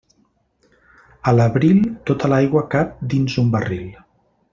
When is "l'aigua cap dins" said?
2.31-3.37